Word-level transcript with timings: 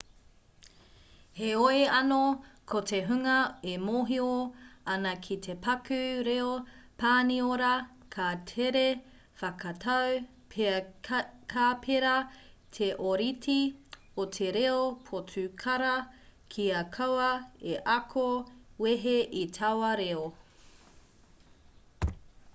heoi 1.39 1.81
anō 1.95 2.19
ko 2.71 2.79
te 2.91 2.99
hunga 3.09 3.33
e 3.71 3.73
mōhio 3.81 4.29
ana 4.93 5.11
ki 5.27 5.37
te 5.47 5.55
paku 5.65 5.99
reo 6.27 6.47
pāniora 7.03 7.69
ka 8.15 8.29
tere 8.53 8.81
whakatau 9.41 10.17
pea 10.55 11.21
ka 11.57 11.67
pērā 11.85 12.15
te 12.79 12.89
ōrite 13.13 13.59
o 14.25 14.27
te 14.39 14.49
reo 14.59 14.81
potukara 15.11 15.93
kia 16.55 16.83
kaua 16.99 17.31
e 17.75 17.79
ako 17.99 18.27
wehe 18.87 19.17
i 19.45 19.47
taua 19.61 19.93
reo 20.05 20.27